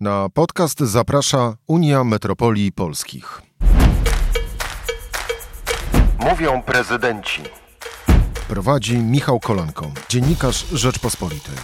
[0.00, 3.42] Na podcast zaprasza Unia Metropolii Polskich.
[6.30, 7.42] Mówią prezydenci.
[8.48, 11.54] Prowadzi Michał Kolanko, dziennikarz Rzeczpospolitej.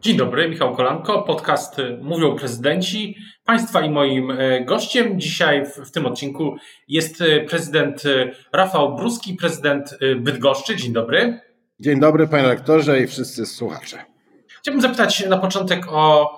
[0.00, 3.16] Dzień dobry, Michał Kolanko, podcast Mówią Prezydenci.
[3.44, 6.56] Państwa i moim e, gościem dzisiaj w, w tym odcinku
[6.88, 10.76] jest e, prezydent e, Rafał Bruski, prezydent Bydgoszczy.
[10.76, 11.40] Dzień dobry.
[11.80, 14.09] Dzień dobry, panie rektorze i wszyscy słuchacze.
[14.60, 16.36] Chciałbym zapytać na początek o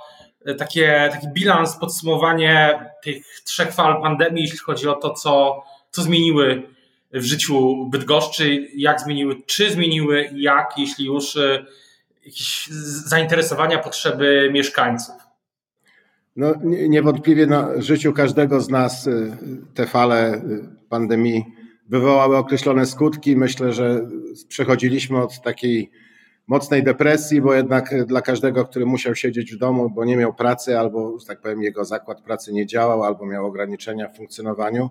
[0.59, 6.63] takie, taki bilans, podsumowanie tych trzech fal pandemii, jeśli chodzi o to, co, co zmieniły
[7.13, 11.39] w życiu Bydgoszczy, jak zmieniły, czy zmieniły, jak, jeśli już
[12.25, 12.69] jakieś
[13.07, 15.15] zainteresowania, potrzeby mieszkańców.
[16.37, 19.37] No, niewątpliwie na życiu każdego z nas y,
[19.75, 20.43] te fale
[20.89, 21.45] pandemii
[21.89, 23.37] wywołały określone skutki.
[23.37, 24.07] Myślę, że
[24.49, 25.91] przechodziliśmy od takiej
[26.53, 30.79] mocnej depresji, bo jednak dla każdego, który musiał siedzieć w domu, bo nie miał pracy,
[30.79, 34.91] albo, że tak powiem, jego zakład pracy nie działał, albo miał ograniczenia w funkcjonowaniu,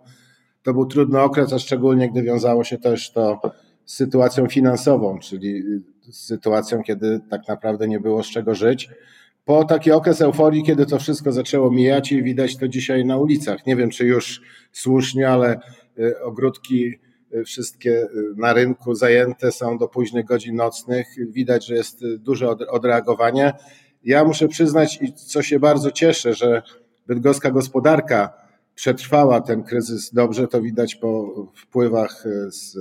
[0.63, 3.41] to był trudny okres, a szczególnie gdy wiązało się też to
[3.85, 5.63] z sytuacją finansową, czyli
[6.09, 8.89] z sytuacją, kiedy tak naprawdę nie było z czego żyć.
[9.45, 13.65] Po taki okres euforii, kiedy to wszystko zaczęło mijać i widać to dzisiaj na ulicach.
[13.65, 15.59] Nie wiem, czy już słusznie, ale
[15.99, 16.99] y, ogródki
[17.45, 21.07] wszystkie y, na rynku zajęte są do późnych godzin nocnych.
[21.29, 23.53] Widać, że jest duże odreagowanie.
[24.03, 26.61] Ja muszę przyznać, i co się bardzo cieszę, że
[27.07, 28.33] bydgoska gospodarka
[28.75, 32.77] przetrwała ten kryzys dobrze, to widać po wpływach z,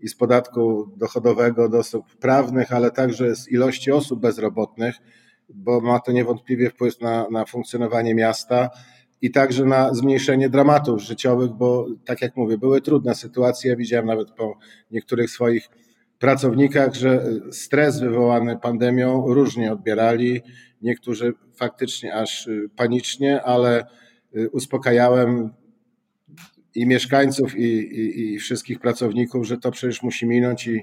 [0.00, 4.94] i z podatku dochodowego do osób prawnych, ale także z ilości osób bezrobotnych,
[5.48, 8.70] bo ma to niewątpliwie wpływ na, na funkcjonowanie miasta
[9.22, 13.76] i także na zmniejszenie dramatów życiowych, bo tak jak mówię, były trudne sytuacje.
[13.76, 14.58] Widziałem nawet po
[14.90, 15.68] niektórych swoich
[16.18, 20.40] pracownikach, że stres wywołany pandemią różnie odbierali.
[20.82, 23.84] Niektórzy faktycznie aż panicznie, ale
[24.36, 25.50] Y, uspokajałem
[26.74, 30.76] i mieszkańców, i, i, i, wszystkich pracowników, że to przecież musi minąć i,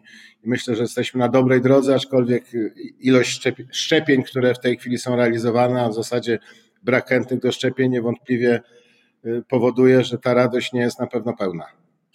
[0.44, 4.98] i, myślę, że jesteśmy na dobrej drodze, aczkolwiek y, ilość szczepień, które w tej chwili
[4.98, 6.40] są realizowane, a w zasadzie
[6.84, 8.62] brak chętnych do szczepień niewątpliwie
[9.26, 11.66] y, powoduje, że ta radość nie jest na pewno pełna.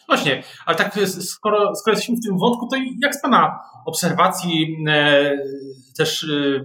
[0.08, 5.32] Właśnie, ale tak skoro, skoro jesteśmy w tym wątku, to jak z Pana obserwacji e,
[5.96, 6.64] też e,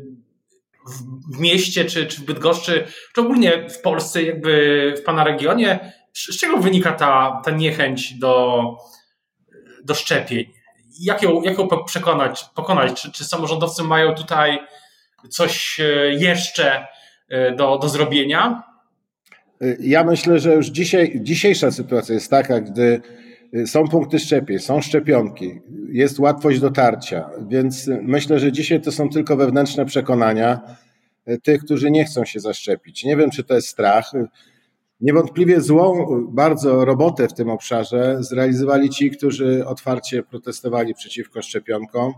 [1.33, 6.39] w mieście, czy, czy w Bydgoszczy, czy ogólnie w Polsce, jakby w Pana regionie, z
[6.39, 8.63] czego wynika ta, ta niechęć do,
[9.83, 10.45] do szczepień?
[10.99, 13.01] Jak ją, jak ją przekonać, pokonać?
[13.01, 14.59] Czy, czy samorządowcy mają tutaj
[15.29, 15.83] coś e,
[16.13, 16.87] jeszcze
[17.57, 18.63] do, do zrobienia?
[19.79, 23.01] Ja myślę, że już dzisiaj, dzisiejsza sytuacja jest taka, gdy
[23.65, 25.59] są punkty szczepień, są szczepionki,
[25.91, 30.61] jest łatwość dotarcia, więc myślę, że dzisiaj to są tylko wewnętrzne przekonania
[31.43, 33.03] tych, którzy nie chcą się zaszczepić.
[33.03, 34.11] Nie wiem, czy to jest strach.
[35.01, 42.13] Niewątpliwie złą bardzo robotę w tym obszarze zrealizowali ci, którzy otwarcie protestowali przeciwko szczepionkom,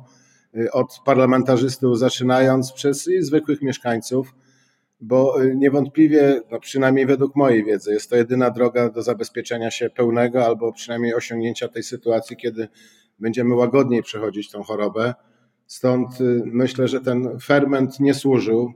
[0.71, 4.33] od parlamentarzystów zaczynając przez zwykłych mieszkańców
[5.01, 9.89] bo y, niewątpliwie, no przynajmniej według mojej wiedzy, jest to jedyna droga do zabezpieczenia się
[9.89, 12.67] pełnego albo przynajmniej osiągnięcia tej sytuacji, kiedy
[13.19, 15.13] będziemy łagodniej przechodzić tą chorobę.
[15.67, 18.73] Stąd y, myślę, że ten ferment nie służył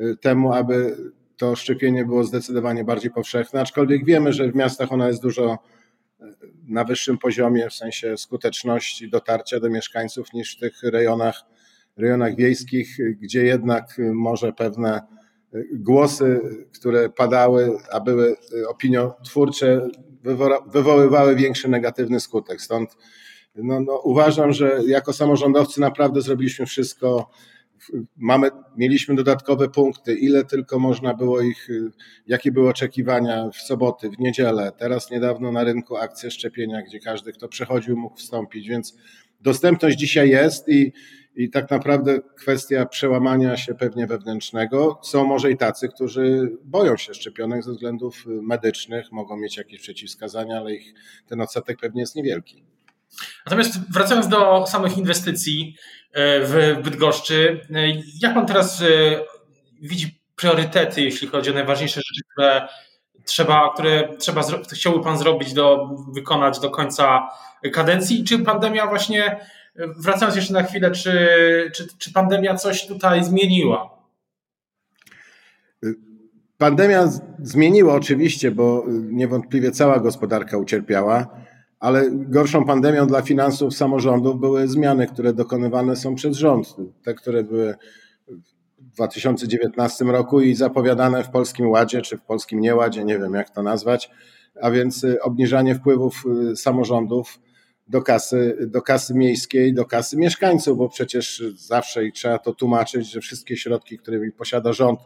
[0.00, 0.96] y, temu, aby
[1.36, 5.58] to szczepienie było zdecydowanie bardziej powszechne, aczkolwiek wiemy, że w miastach ono jest dużo
[6.68, 11.42] na wyższym poziomie w sensie skuteczności dotarcia do mieszkańców niż w tych rejonach,
[11.96, 15.17] rejonach wiejskich, gdzie jednak może pewne
[15.72, 16.40] głosy,
[16.74, 18.36] które padały, a były
[18.68, 19.88] opiniotwórcze,
[20.72, 22.62] wywoływały większy negatywny skutek.
[22.62, 22.96] Stąd
[23.54, 27.30] no, no, uważam, że jako samorządowcy naprawdę zrobiliśmy wszystko.
[28.16, 31.68] Mamy, mieliśmy dodatkowe punkty, ile tylko można było ich,
[32.26, 34.72] jakie były oczekiwania w soboty, w niedzielę.
[34.78, 38.96] Teraz niedawno na rynku akcje szczepienia, gdzie każdy, kto przechodził, mógł wstąpić, więc
[39.40, 40.92] dostępność dzisiaj jest i
[41.38, 45.00] i tak naprawdę kwestia przełamania się pewnie wewnętrznego.
[45.02, 50.56] Są może i tacy, którzy boją się szczepionek ze względów medycznych, mogą mieć jakieś przeciwwskazania,
[50.56, 50.94] ale ich
[51.26, 52.64] ten odsetek pewnie jest niewielki.
[53.46, 55.76] Natomiast wracając do samych inwestycji
[56.12, 57.88] e, w Bydgoszczy, e,
[58.22, 58.84] jak pan teraz e,
[59.82, 62.68] widzi priorytety, jeśli chodzi o najważniejsze rzeczy, które
[63.24, 64.42] trzeba, które trzeba,
[64.72, 67.28] chciałby pan zrobić, do, wykonać do końca
[67.72, 68.24] kadencji?
[68.24, 69.40] Czy pandemia właśnie
[69.96, 71.28] wracając jeszcze na chwilę, czy,
[71.74, 73.98] czy, czy pandemia coś tutaj zmieniła?
[76.58, 77.08] Pandemia
[77.42, 81.26] zmieniła oczywiście, bo niewątpliwie cała gospodarka ucierpiała,
[81.80, 86.76] ale gorszą pandemią dla finansów samorządów były zmiany, które dokonywane są przez rząd.
[87.02, 87.74] Te, które były
[88.78, 93.50] w 2019 roku i zapowiadane w Polskim Ładzie, czy w Polskim Nieładzie, nie wiem jak
[93.50, 94.10] to nazwać,
[94.62, 97.38] a więc obniżanie wpływów samorządów
[97.88, 103.10] do kasy, do kasy miejskiej, do kasy mieszkańców, bo przecież zawsze i trzeba to tłumaczyć,
[103.10, 105.00] że wszystkie środki, którymi posiada rząd,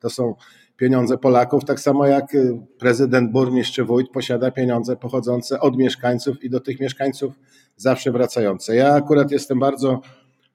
[0.00, 0.34] to są
[0.76, 6.50] pieniądze Polaków, tak samo jak y, prezydent, burmistrz wójt posiada pieniądze pochodzące od mieszkańców i
[6.50, 7.34] do tych mieszkańców
[7.76, 8.76] zawsze wracające.
[8.76, 10.00] Ja akurat jestem bardzo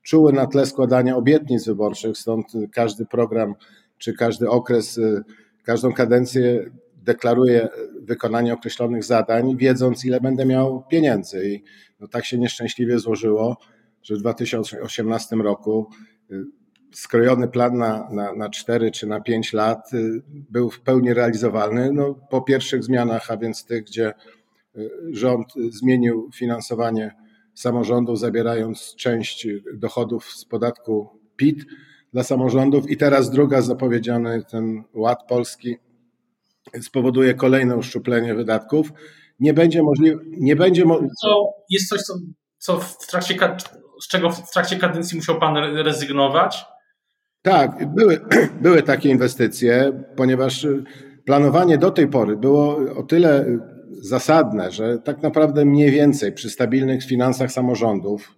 [0.04, 3.56] czuły na tle składania obietnic wyborczych, stąd każdy program
[3.98, 5.24] czy każdy okres, y,
[5.64, 6.72] każdą kadencję
[7.04, 7.70] deklaruję
[8.02, 11.50] wykonanie określonych zadań, wiedząc ile będę miał pieniędzy.
[11.50, 11.64] I
[12.00, 13.58] no tak się nieszczęśliwie złożyło,
[14.04, 15.90] że w 2018 roku
[16.32, 16.44] y,
[16.94, 21.92] skrojony plan na, na, na 4 czy na 5 lat y, był w pełni realizowalny.
[21.94, 24.14] No, po pierwszych zmianach, a więc tych, gdzie
[24.78, 27.16] y, rząd zmienił finansowanie
[27.54, 31.66] samorządów, zabierając część dochodów z podatku PIT
[32.14, 35.78] dla samorządów i teraz druga zapowiedziany ten ład polski
[36.82, 38.90] spowoduje kolejne uszczuplenie wydatków.
[39.40, 42.14] Nie będzie możliwe, nie będzie mo- co, Jest coś, co,
[42.58, 43.36] co w trakcie,
[44.02, 46.66] z czego w trakcie kadencji musiał pan rezygnować?
[47.42, 48.20] Tak, były,
[48.62, 50.68] były takie inwestycje, ponieważ
[51.26, 53.46] planowanie do tej pory było o tyle
[54.02, 58.36] zasadne, że tak naprawdę mniej więcej przy stabilnych finansach samorządów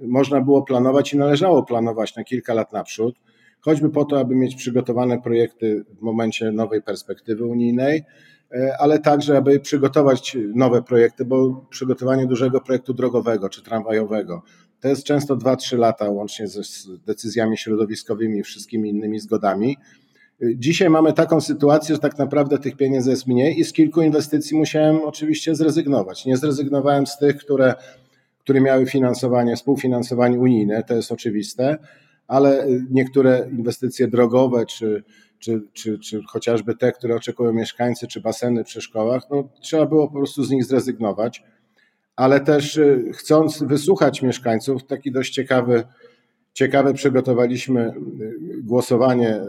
[0.00, 3.14] można było planować i należało planować na kilka lat naprzód
[3.64, 8.04] choćby po to, aby mieć przygotowane projekty w momencie nowej perspektywy unijnej,
[8.52, 14.42] e, ale także, aby przygotować nowe projekty, bo przygotowanie dużego projektu drogowego czy tramwajowego
[14.84, 16.60] to jest często 2-3 lata, łącznie ze
[17.06, 19.76] decyzjami środowiskowymi i wszystkimi innymi zgodami.
[20.56, 24.56] Dzisiaj mamy taką sytuację, że tak naprawdę tych pieniędzy jest mniej i z kilku inwestycji
[24.56, 26.26] musiałem oczywiście zrezygnować.
[26.26, 27.74] Nie zrezygnowałem z tych, które,
[28.38, 31.78] które miały finansowanie, współfinansowanie unijne, to jest oczywiste,
[32.28, 35.04] ale niektóre inwestycje drogowe, czy,
[35.38, 40.08] czy, czy, czy chociażby te, które oczekują mieszkańcy, czy baseny przy szkołach, no, trzeba było
[40.08, 41.42] po prostu z nich zrezygnować.
[42.16, 45.84] Ale też y, chcąc wysłuchać mieszkańców, taki dość ciekawy,
[46.52, 49.40] ciekawe przygotowaliśmy y, głosowanie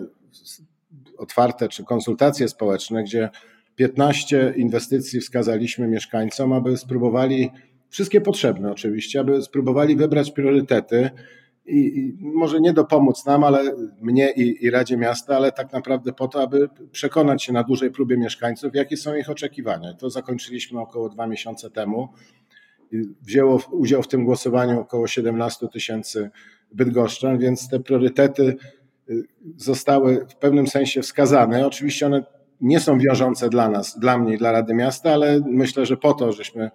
[1.18, 3.30] otwarte czy konsultacje społeczne, gdzie
[3.76, 7.52] 15 inwestycji wskazaliśmy mieszkańcom, aby spróbowali,
[7.90, 11.10] wszystkie potrzebne oczywiście, aby spróbowali wybrać priorytety
[11.66, 16.14] i, i, może nie dopomóc nam, ale mnie i, i Radzie Miasta, ale tak naprawdę
[16.14, 19.94] po to, aby przekonać się na dużej próbie mieszkańców, jakie są ich oczekiwania.
[19.94, 22.10] To zakończyliśmy około dwa miesiące temu.
[23.22, 26.30] Wzięło udział w tym głosowaniu około 17 tysięcy
[26.72, 28.56] bydgoszczan, więc te priorytety
[29.10, 29.24] y,
[29.56, 31.68] zostały w pewnym sensie wskazane.
[31.68, 32.24] Oczywiście one
[32.62, 36.14] nie są wiążące dla nas, dla mnie i dla Rady Miasta, ale myślę, że po
[36.14, 36.72] to, żeśmy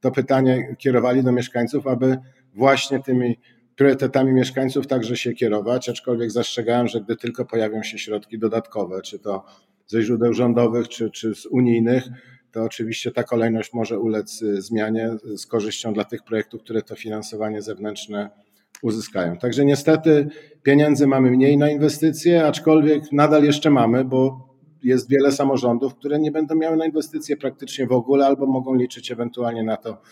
[0.00, 2.18] to pytanie kierowali do mieszkańców, aby
[2.54, 3.38] właśnie tymi
[3.76, 9.18] priorytetami mieszkańców także się kierować, aczkolwiek zastrzegałem, że gdy tylko pojawią się środki dodatkowe, czy
[9.18, 9.44] to
[9.86, 12.04] ze źródeł rządowych, czy, czy z unijnych,
[12.52, 16.96] to oczywiście ta kolejność może ulec y, zmianie z korzyścią dla tych projektów, które to
[16.96, 18.30] finansowanie zewnętrzne
[18.82, 19.38] uzyskają.
[19.38, 20.28] Także niestety
[20.62, 24.48] pieniędzy mamy mniej na inwestycje, aczkolwiek nadal jeszcze mamy, bo
[24.82, 29.10] jest wiele samorządów, które nie będą miały na inwestycje praktycznie w ogóle, albo mogą liczyć
[29.10, 30.02] ewentualnie na to,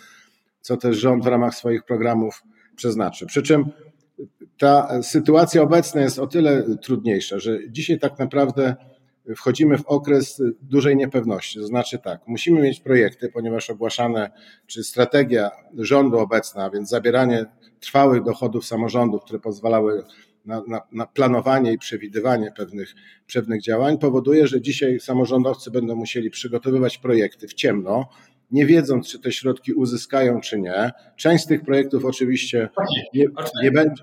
[0.60, 2.42] co też rząd w ramach swoich programów
[2.76, 3.26] przeznaczy.
[3.26, 3.64] Przy czym
[4.58, 8.76] ta sytuacja obecna jest o tyle trudniejsza, że dzisiaj tak naprawdę
[9.36, 11.60] wchodzimy w okres dużej niepewności.
[11.60, 14.30] To znaczy tak, musimy mieć projekty, ponieważ ogłaszane,
[14.66, 17.46] czy strategia rządu obecna, a więc zabieranie
[17.80, 20.04] trwałych dochodów samorządów, które pozwalały
[20.44, 22.94] na, na, na, planowanie i przewidywanie pewnych,
[23.34, 28.08] pewnych działań, powoduje, że dzisiaj samorządowcy będą musieli przygotowywać projekty w ciemno,
[28.52, 30.90] nie wiedząc, czy te środki uzyskają, czy nie.
[31.16, 32.68] Część z tych projektów oczywiście
[33.14, 33.26] nie,
[33.62, 34.02] nie będzie.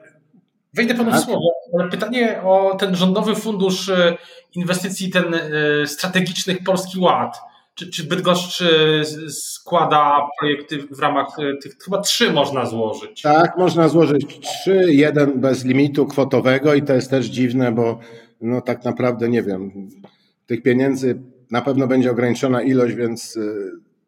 [0.74, 4.18] Wejdę panu w słowo, ale pytanie o ten rządowy fundusz e,
[4.56, 5.40] inwestycji, ten e,
[5.88, 7.38] strategicznych Polski Ład.
[7.76, 11.28] Czy, czy Bydgoszcz e, składa projekty w ramach
[11.64, 13.22] tych, chyba trzy można złożyć?
[13.22, 18.00] Tak, można złożyć trzy, jeden bez limitu kwotowego i to jest też dziwne, bo
[18.42, 19.90] no tak naprawdę nie wiem,
[20.46, 23.40] tych pieniędzy na pewno będzie ograniczona ilość, więc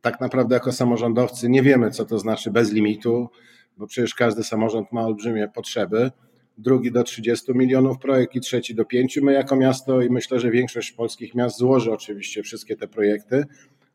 [0.01, 3.29] tak naprawdę jako samorządowcy nie wiemy, co to znaczy bez limitu,
[3.77, 6.12] bo przecież każdy samorząd ma olbrzymie potrzeby.
[6.58, 9.17] Drugi do 30 milionów projekt i trzeci do 5.
[9.17, 13.46] My jako miasto i myślę, że większość polskich miast złoży oczywiście wszystkie te projekty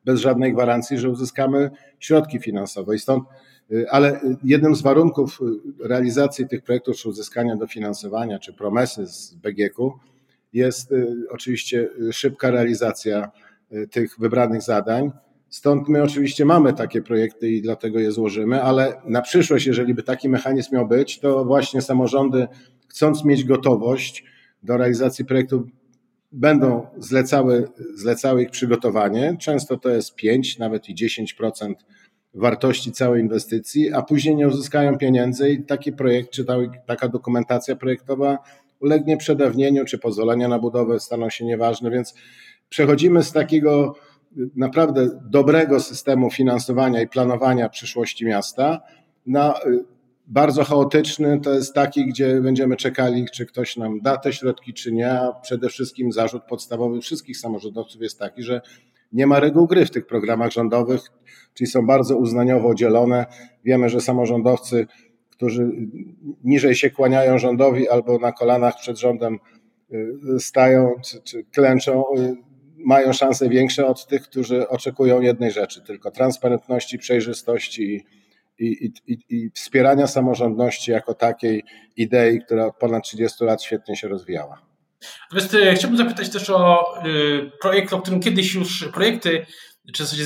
[0.05, 2.95] bez żadnej gwarancji, że uzyskamy środki finansowe.
[2.95, 3.25] I stąd,
[3.73, 5.41] y, ale jednym z warunków
[5.81, 9.93] y, realizacji tych projektów, czy uzyskania dofinansowania, czy promesy z BGK-u
[10.53, 13.31] jest y, oczywiście szybka realizacja
[13.91, 15.11] tych wybranych zadań
[15.49, 20.03] Stąd my oczywiście mamy takie projekty i dlatego je złożymy, ale na przyszłość, jeżeli by
[20.03, 22.47] taki mechanizm miał być, to właśnie samorządy,
[22.89, 24.25] chcąc mieć gotowość
[24.63, 25.63] do realizacji projektów
[26.33, 29.37] będą zlecały, zlecały ich przygotowanie.
[29.41, 31.75] Często to jest 5, nawet i 10%
[32.35, 36.45] wartości całej inwestycji, a później nie uzyskają pieniędzy i taki projekt czy
[36.87, 38.39] taka dokumentacja projektowa
[38.81, 42.15] ulegnie przedawnieniu, czy pozwolenia na budowę staną się nieważne, więc
[42.69, 43.95] przechodzimy z takiego
[44.57, 48.81] naprawdę dobrego systemu finansowania i planowania przyszłości miasta
[49.27, 49.55] na
[50.27, 54.93] bardzo chaotyczny to jest taki, gdzie będziemy czekali, czy ktoś nam da te środki, czy
[54.93, 55.11] nie.
[55.11, 58.61] A przede wszystkim zarzut podstawowy wszystkich samorządowców jest taki, że
[59.13, 61.01] nie ma reguł gry w tych programach rządowych,
[61.55, 63.27] czyli są bardzo uznaniowo dzielone.
[63.65, 64.87] Wiemy, że samorządowcy,
[65.31, 65.71] którzy
[66.45, 69.39] niżej się kłaniają rządowi albo na kolanach przed rządem
[69.93, 72.37] y, stają czy, czy klęczą, y,
[72.87, 78.07] mają szanse większe od tych, którzy oczekują jednej rzeczy, tylko transparentności, przejrzystości
[78.59, 81.65] i, i, i, wspierania samorządności jako takiej
[81.97, 84.63] idei, która od ponad 30 lat świetnie się rozwijała.
[85.55, 89.47] E, chciałbym zapytać też o y, projekt, o którym kiedyś już projekty,
[89.95, 90.25] czy w zasadzie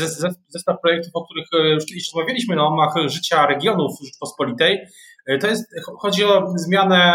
[0.49, 4.79] zestaw projektów, o których e, już kiedyś rozmawialiśmy na omach życia regionów Rzeczpospolitej.
[5.26, 5.64] E, to jest,
[6.00, 7.14] chodzi o zmianę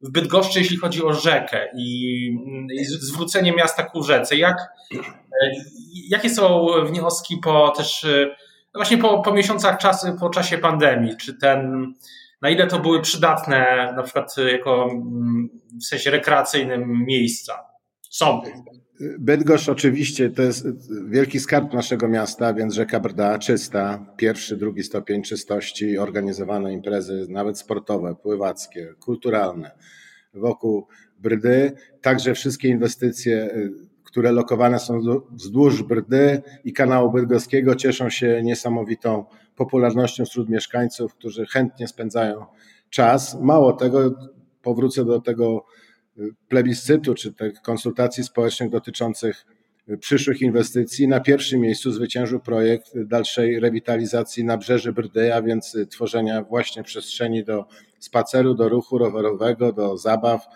[0.00, 2.26] w Bydgoszczy, jeśli chodzi o rzekę i,
[2.80, 4.36] i zwrócenie miasta ku rzece.
[4.36, 4.56] Jak,
[6.08, 8.06] jakie są wnioski po też
[8.76, 11.86] no właśnie po, po miesiącach czasu, po czasie pandemii, czy ten,
[12.42, 15.48] na ile to były przydatne na przykład jako mm,
[15.80, 17.58] w sensie rekreacyjnym miejsca?
[18.10, 18.42] Są.
[19.18, 20.66] Bydgoszcz oczywiście to jest
[21.08, 27.58] wielki skarb naszego miasta, więc rzeka Brda czysta, pierwszy, drugi stopień czystości, organizowane imprezy, nawet
[27.58, 29.70] sportowe, pływackie, kulturalne
[30.34, 30.86] wokół
[31.18, 33.50] Brdy, także wszystkie inwestycje
[34.16, 35.00] które lokowane są
[35.30, 39.24] wzdłuż Brdy i kanału bydgoskiego, cieszą się niesamowitą
[39.56, 42.46] popularnością wśród mieszkańców, którzy chętnie spędzają
[42.90, 43.40] czas.
[43.40, 44.14] Mało tego,
[44.62, 45.85] powrócę do tego y,
[46.48, 49.46] plebiscytu czy tych konsultacji społecznych dotyczących
[49.90, 51.08] y, przyszłych inwestycji.
[51.08, 57.44] Na pierwszym miejscu zwyciężył projekt dalszej rewitalizacji nabrzeży Brdy, a więc y, tworzenia właśnie przestrzeni
[57.44, 57.64] do
[57.98, 60.46] spaceru, do ruchu rowerowego, do zabaw,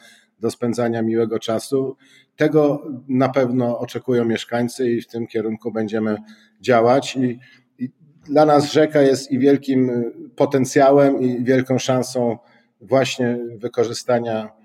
[0.40, 1.96] do spędzania miłego czasu.
[2.36, 6.16] Tego na pewno oczekują mieszkańcy i w tym kierunku będziemy
[6.60, 7.16] działać.
[7.16, 7.38] I,
[7.78, 7.90] i
[8.24, 9.90] dla nas rzeka jest i wielkim
[10.36, 12.38] potencjałem, i wielką szansą
[12.80, 14.59] właśnie wykorzystania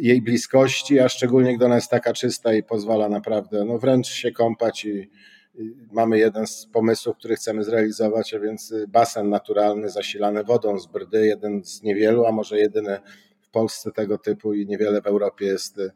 [0.00, 4.32] jej bliskości, a szczególnie gdy ona jest taka czysta i pozwala naprawdę no wręcz się
[4.32, 5.10] kąpać i,
[5.92, 11.26] mamy jeden z pomysłów, który chcemy zrealizować, a więc basen naturalny zasilany wodą z Brdy,
[11.26, 12.98] jeden z niewielu, a może jedyny
[13.40, 15.92] w Polsce tego typu i niewiele w Europie jest y,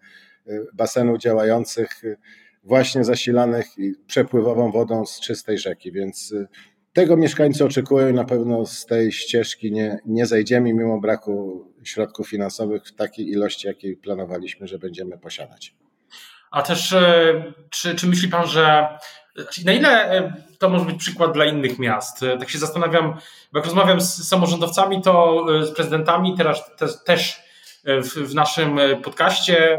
[0.74, 2.16] basenów działających y,
[2.64, 3.66] właśnie zasilanych
[4.06, 6.46] przepływową wodą z czystej rzeki, więc y,
[6.92, 12.28] tego mieszkańcy oczekują i na pewno z tej ścieżki nie, nie zejdziemy mimo braku środków
[12.28, 15.74] finansowych w takiej ilości, jakiej planowaliśmy, że będziemy posiadać.
[16.50, 16.94] A też
[17.70, 18.88] czy, czy myśli Pan, że
[19.64, 22.20] na ile to może być przykład dla innych miast?
[22.38, 23.14] Tak się zastanawiam,
[23.52, 26.74] bo jak rozmawiam z samorządowcami, to z prezydentami, teraz
[27.04, 27.42] też,
[27.84, 29.78] w, w naszym podcaście,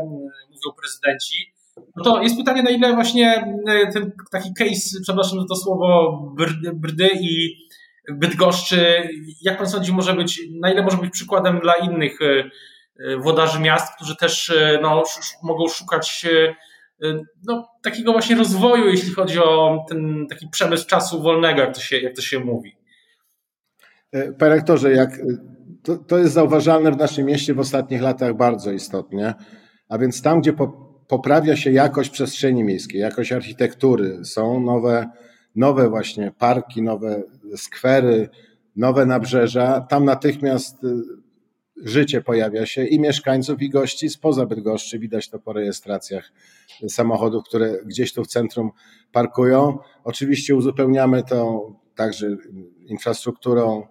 [0.49, 1.53] mówią prezydenci.
[1.95, 3.55] No to jest pytanie, na ile właśnie
[3.93, 6.21] ten taki case, przepraszam za to słowo,
[6.73, 7.57] brdy i
[8.11, 9.09] Bydgoszczy,
[9.41, 12.19] jak pan sądzi, może być, na ile może być przykładem dla innych
[13.19, 15.03] włodarzy miast, którzy też no,
[15.43, 16.25] mogą szukać
[17.47, 21.97] no, takiego właśnie rozwoju, jeśli chodzi o ten taki przemysł czasu wolnego, jak to się,
[21.97, 22.77] jak to się mówi.
[24.11, 25.09] Panie rektorze, jak
[25.83, 29.33] to, to jest zauważalne w naszym mieście w ostatnich latach bardzo istotnie.
[29.89, 30.67] A więc tam, gdzie po,
[31.07, 35.09] poprawia się jakość przestrzeni miejskiej, jakość architektury, są nowe,
[35.55, 37.23] nowe właśnie parki, nowe
[37.57, 38.29] skwery,
[38.75, 40.87] nowe nabrzeża, tam natychmiast y,
[41.83, 44.99] życie pojawia się i mieszkańców, i gości spoza Bydgoszczy.
[44.99, 46.31] Widać to po rejestracjach
[46.87, 48.71] samochodów, które gdzieś tu w centrum
[49.11, 49.77] parkują.
[50.03, 52.27] Oczywiście uzupełniamy to także
[52.85, 53.87] infrastrukturą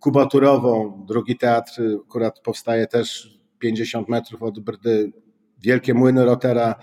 [0.00, 1.04] kubaturową.
[1.08, 5.12] Drugi teatr akurat powstaje też 50 metrów od Brdy.
[5.58, 6.74] Wielkie młyny Rotera,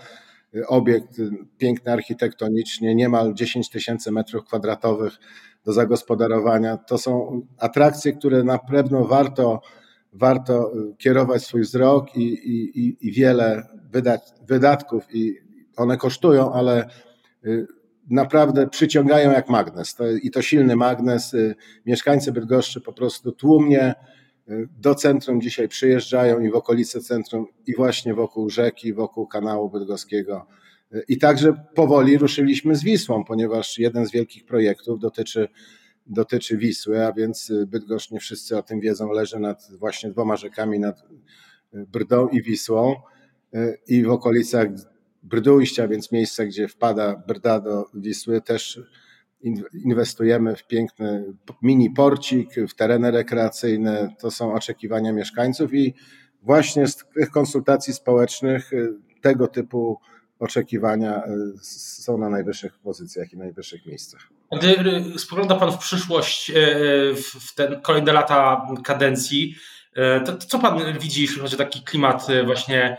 [0.66, 1.16] obiekt
[1.58, 5.12] piękny architektonicznie, niemal 10 tysięcy metrów kwadratowych
[5.64, 6.76] do zagospodarowania.
[6.76, 9.60] To są atrakcje, które na pewno warto,
[10.12, 15.34] warto kierować swój wzrok i, i, i wiele wydać, wydatków i
[15.76, 16.88] one kosztują, ale
[18.10, 19.94] naprawdę przyciągają jak magnes.
[19.94, 21.34] To, I to silny magnes.
[21.34, 21.54] Y,
[21.86, 23.94] mieszkańcy Bydgoszczy po prostu tłumnie y,
[24.80, 30.46] do centrum dzisiaj przyjeżdżają i w okolice centrum, i właśnie wokół rzeki, wokół kanału bydgoskiego.
[31.08, 35.48] I także powoli ruszyliśmy z Wisłą, ponieważ jeden z wielkich projektów dotyczy,
[36.06, 40.80] dotyczy Wisły, a więc Bydgoszcz, nie wszyscy o tym wiedzą, leży nad właśnie dwoma rzekami,
[40.80, 41.02] nad
[41.72, 42.94] Brdą i Wisłą.
[43.88, 44.68] i w okolicach
[45.22, 48.80] Brdujścia, więc miejsce, gdzie wpada Brda do Wisły, też
[49.84, 54.14] inwestujemy w piękny mini porcik, w tereny rekreacyjne.
[54.20, 55.94] To są oczekiwania mieszkańców i
[56.42, 58.70] właśnie z tych konsultacji społecznych
[59.20, 59.98] tego typu
[60.38, 61.22] oczekiwania
[61.62, 64.28] są na najwyższych pozycjach i najwyższych miejscach.
[64.58, 66.52] Gdy spogląda Pan w przyszłość,
[67.14, 69.54] w te kolejne lata kadencji,
[70.24, 72.96] to, to co Pan widzi, jeśli chodzi o taki klimat właśnie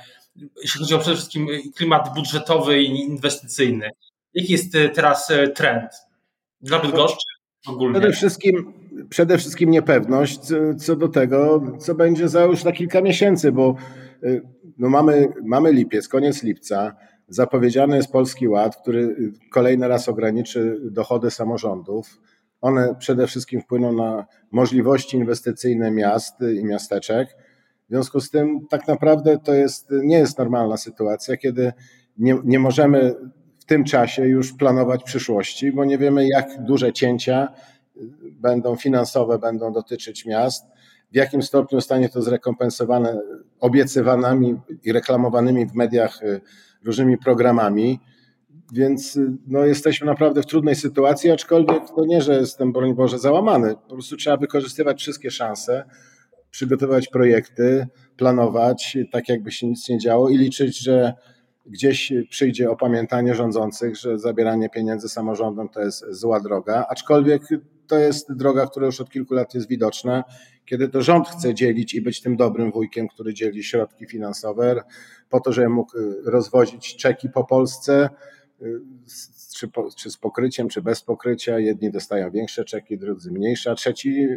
[0.62, 3.90] jeśli chodzi o przede wszystkim klimat budżetowy i inwestycyjny.
[4.34, 5.92] Jaki jest teraz trend
[6.62, 7.26] dla Bydgoszczy
[7.68, 8.00] ogólnie?
[8.00, 8.74] Przede wszystkim,
[9.10, 10.40] przede wszystkim niepewność
[10.80, 13.76] co do tego, co będzie za już na kilka miesięcy, bo
[14.24, 14.42] e,
[14.78, 16.96] no mamy, mamy lipiec, koniec lipca.
[17.28, 19.16] Zapowiedziany jest Polski Ład, który
[19.52, 22.22] kolejny raz ograniczy dochody samorządów.
[22.62, 27.36] One przede wszystkim wpłyną na możliwości inwestycyjne miast i miasteczek
[27.90, 31.74] w związku z tym tak naprawdę to jest, nie jest normalna sytuacja, kiedy
[32.18, 33.16] nie, nie możemy
[33.70, 37.48] tym czasie już planować przyszłości, bo nie wiemy, jak duże cięcia
[38.32, 40.66] będą finansowe, będą dotyczyć miast,
[41.12, 43.22] w jakim stopniu zostanie to zrekompensowane
[43.60, 46.42] obiecywanymi i reklamowanymi w mediach y,
[46.84, 48.00] różnymi programami.
[48.74, 53.20] Więc y, no, jesteśmy naprawdę w trudnej sytuacji, aczkolwiek to nie, że jestem, broń Boże,
[53.20, 53.76] załamany.
[53.76, 55.86] Po prostu trzeba wykorzystywać wszystkie szanse
[56.52, 61.14] przygotowywać projekty, planować, tak jakby się nic nie działo i liczyć, że
[61.66, 67.42] gdzieś przyjdzie opamiętanie rządzących, że zabieranie pieniędzy samorządom to jest zła droga, aczkolwiek
[67.88, 70.24] to jest droga, która już od kilku lat jest widoczna,
[70.66, 74.84] kiedy to rząd chce dzielić i być tym dobrym wujkiem, który dzieli środki finansowe
[75.30, 75.92] po to, żeby mógł
[76.24, 78.10] rozwozić czeki po Polsce,
[79.56, 81.60] czy, po, czy z pokryciem, czy bez pokrycia.
[81.60, 84.28] Jedni dostają większe czeki, drudzy mniejsze, a trzeci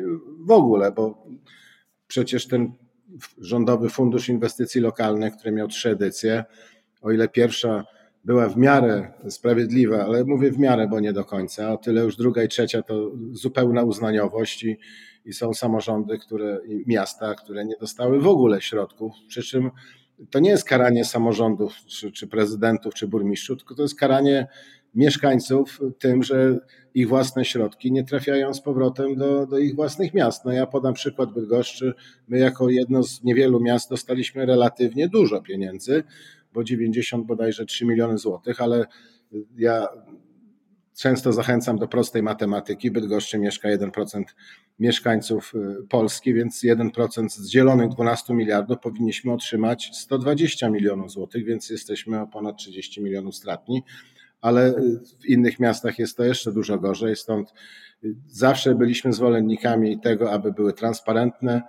[0.41, 1.27] w ogóle, bo
[2.07, 2.73] przecież ten
[3.39, 6.45] rządowy fundusz inwestycji lokalnych, który miał trzy edycje,
[7.03, 7.85] o ile pierwsza
[8.25, 12.17] była w miarę sprawiedliwa, ale mówię w miarę, bo nie do końca, o tyle już
[12.17, 14.79] druga i trzecia to zupełna uznaniowość i,
[15.25, 19.71] i są samorządy, które, miasta, które nie dostały w ogóle środków, przy czym
[20.31, 24.47] to nie jest karanie samorządów, czy, czy prezydentów, czy burmistrzów, tylko to jest karanie
[24.95, 26.59] mieszkańców tym, że
[26.95, 30.45] ich własne środki nie trafiają z powrotem do, do ich własnych miast.
[30.45, 31.95] No ja podam przykład Bydgoszczy.
[32.29, 36.05] My jako jedno z niewielu miast dostaliśmy relatywnie dużo pieniędzy,
[36.53, 38.87] bo 90 bodajże 3 miliony złotych, ale
[39.57, 39.89] ja
[40.99, 42.91] często zachęcam do prostej matematyki.
[42.91, 44.23] Bydgoszczy mieszka 1%
[44.79, 51.71] mieszkańców y, Polski, więc 1% z dzielonych 12 miliardów powinniśmy otrzymać 120 milionów złotych, więc
[51.71, 53.83] jesteśmy o ponad 30 milionów stratni
[54.43, 54.75] ale
[55.21, 57.17] w innych miastach jest to jeszcze dużo gorzej.
[57.17, 57.55] Stąd
[58.27, 61.63] zawsze byliśmy zwolennikami tego, aby były transparentne y,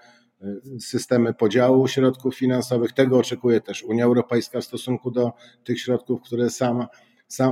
[0.80, 2.94] systemy podziału środków finansowych.
[2.94, 5.32] Tego oczekuje też Unia Europejska w stosunku do
[5.64, 6.88] tych środków, które sama,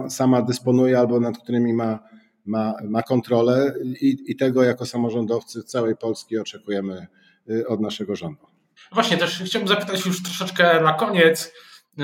[0.09, 1.99] sama dysponuje albo nad którymi ma,
[2.45, 7.07] ma, ma kontrolę I, i tego jako samorządowcy całej Polski oczekujemy
[7.49, 8.45] y, od naszego rządu.
[8.91, 11.53] Właśnie, też chciałbym zapytać już troszeczkę na koniec,
[11.99, 12.03] y,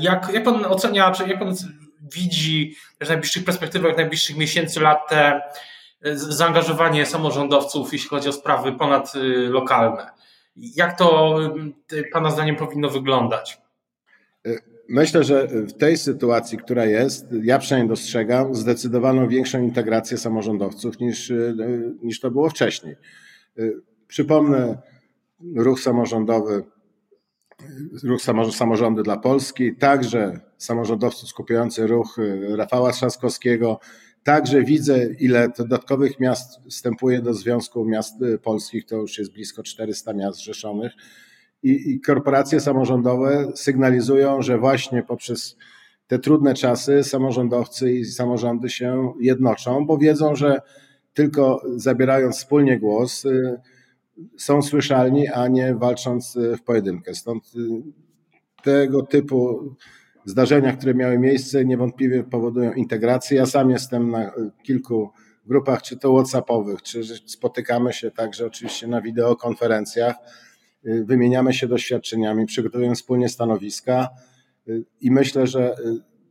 [0.00, 1.54] jak, jak pan ocenia, czy jak pan
[2.14, 5.40] widzi w najbliższych perspektywach, najbliższych miesięcy, lat te
[6.14, 10.06] zaangażowanie samorządowców, jeśli chodzi o sprawy ponadlokalne.
[10.56, 11.38] Jak to
[12.12, 13.60] Pana zdaniem powinno wyglądać?
[14.46, 14.50] E,
[14.88, 21.30] myślę, że w tej sytuacji, która jest, ja przynajmniej dostrzegam zdecydowaną większą integrację samorządowców niż,
[21.30, 21.54] e,
[22.02, 22.96] niż to było wcześniej.
[24.08, 24.78] Przypomnę,
[25.56, 26.64] ruch samorządowy
[28.04, 33.80] ruch Samorządy dla Polski, także samorządowców skupiający ruch y, Rafała Trzaskowskiego.
[34.24, 39.62] Także widzę, ile dodatkowych miast wstępuje do Związku Miast y, Polskich, to już jest blisko
[39.62, 40.92] 400 miast zrzeszonych.
[41.62, 45.56] I, I korporacje samorządowe sygnalizują, że właśnie poprzez
[46.06, 50.60] te trudne czasy samorządowcy i samorządy się jednoczą, bo wiedzą, że
[51.14, 53.60] tylko zabierając wspólnie głos, y,
[54.36, 57.14] są słyszalni, a nie walcząc e, w pojedynkę.
[57.14, 57.52] Stąd
[58.62, 59.74] tego typu
[60.24, 63.36] zdarzenia, które miały miejsce, niewątpliwie powodują integrację.
[63.36, 64.30] Ja sam jestem na
[64.62, 65.12] kilku
[65.46, 70.16] grupach, czy to WhatsAppowych, czy spotykamy się także oczywiście na wideokonferencjach,
[70.86, 74.08] e, wymieniamy się doświadczeniami, przygotowujemy wspólnie stanowiska
[75.00, 75.74] i myślę, że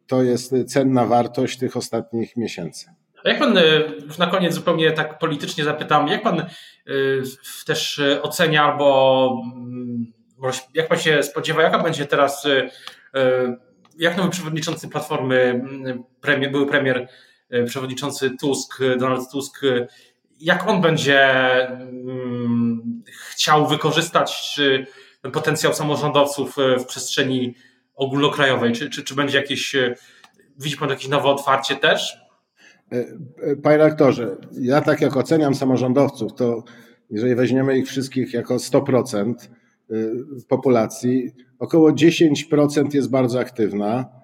[0.08, 2.86] to jest cenna wartość tych ostatnich miesięcy.
[3.25, 3.58] A jak pan,
[4.06, 6.45] już na koniec zupełnie tak politycznie zapytam, jak pan
[7.65, 10.06] też ocenia albo mm,
[10.73, 12.47] jak pan się spodziewa, jaka będzie teraz,
[13.97, 17.08] jak nowy przewodniczący Platformy, mm, premier, były premier,
[17.65, 19.62] przewodniczący Tusk, Donald Tusk,
[20.39, 21.30] jak on będzie
[21.69, 24.60] mm, chciał wykorzystać
[25.21, 27.56] ten potencjał samorządowców w przestrzeni
[27.95, 28.71] ogólnokrajowej?
[28.73, 29.75] Czy, czy, czy będzie jakieś,
[30.58, 32.17] widzi Pan jakieś nowe otwarcie też?
[33.63, 36.63] Panie rektorze, ja tak jak oceniam samorządowców, to
[37.10, 39.34] jeżeli weźmiemy ich wszystkich jako 100%
[40.47, 44.21] populacji, około 10% jest bardzo aktywna.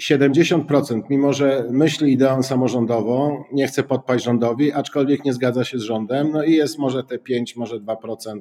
[0.00, 5.82] 70%, mimo że myśli ideą samorządową, nie chce podpaść rządowi, aczkolwiek nie zgadza się z
[5.82, 8.40] rządem, no i jest może te 5, może 2%,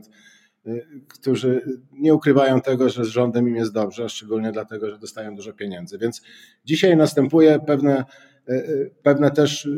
[0.68, 5.36] y, którzy nie ukrywają tego, że z rządem im jest dobrze, szczególnie dlatego, że dostają
[5.36, 5.98] dużo pieniędzy.
[5.98, 6.22] Więc
[6.66, 8.06] dzisiaj następuje pewne,
[8.50, 9.70] y, y, pewne też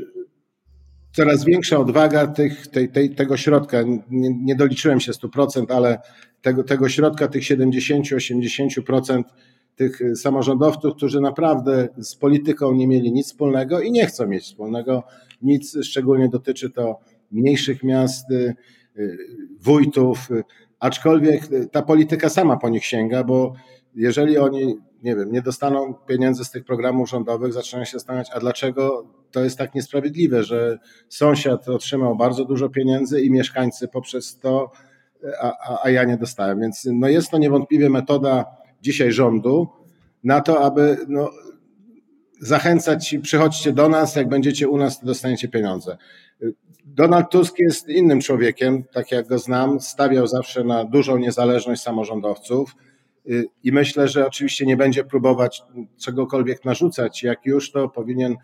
[1.13, 3.83] coraz większa odwaga tych, tej, tej, tego środka.
[4.09, 5.99] Nie, nie doliczyłem się 100%, ale
[6.41, 9.23] tego, tego środka, tych 70-80%
[9.75, 15.03] tych samorządowców, którzy naprawdę z polityką nie mieli nic wspólnego i nie chcą mieć wspólnego
[15.41, 16.99] nic, szczególnie dotyczy to
[17.31, 18.55] mniejszych miast, y,
[18.97, 19.17] y,
[19.59, 20.29] wójtów,
[20.79, 23.53] aczkolwiek ta polityka sama po nich sięga, bo
[23.95, 28.39] jeżeli oni, nie wiem, nie dostaną pieniędzy z tych programów rządowych, zaczynają się zastanawiać, a
[28.39, 30.79] dlaczego to jest tak niesprawiedliwe, że
[31.09, 34.71] sąsiad otrzymał bardzo dużo pieniędzy i mieszkańcy poprzez to,
[35.41, 36.59] a, a, a ja nie dostałem.
[36.59, 38.45] Więc no jest to niewątpliwie metoda
[38.81, 39.67] dzisiaj rządu
[40.23, 41.29] na to, aby no,
[42.39, 45.97] zachęcać, przychodźcie do nas, jak będziecie u nas, to dostaniecie pieniądze.
[46.85, 52.75] Donald Tusk jest innym człowiekiem, tak jak go znam, stawiał zawsze na dużą niezależność samorządowców
[53.63, 55.63] i myślę, że oczywiście nie będzie próbować
[56.01, 57.23] czegokolwiek narzucać.
[57.23, 58.35] Jak już, to powinien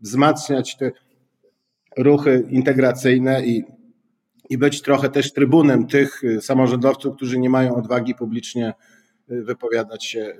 [0.00, 0.90] wzmacniać te
[1.96, 3.64] ruchy integracyjne i,
[4.50, 8.74] i być trochę też trybunem tych samorządowców, którzy nie mają odwagi publicznie
[9.28, 10.32] wypowiadać się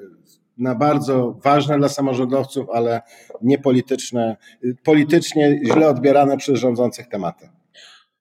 [0.58, 3.02] na bardzo ważne dla samorządowców, ale
[3.42, 4.36] niepolityczne,
[4.84, 7.48] politycznie źle odbierane przez rządzących tematy.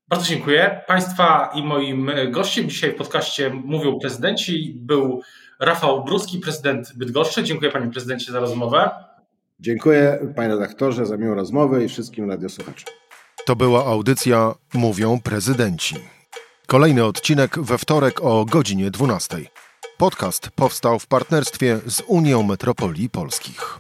[0.08, 0.82] Bardzo dziękuję.
[0.88, 5.22] Państwa i moim gościem dzisiaj w podcaście mówią prezydenci był
[5.60, 7.44] Rafał Bruski, prezydent Bydgoszczy.
[7.44, 8.90] Dziękuję panie prezydencie za rozmowę.
[9.60, 12.94] Dziękuję panie redaktorze za miłą rozmowę i wszystkim radiosłuchaczom.
[13.46, 15.96] To była audycja Mówią prezydenci.
[16.68, 19.38] Kolejny odcinek we wtorek o godzinie 12.
[19.98, 23.80] Podcast powstał w partnerstwie z Unią Metropolii Polskich.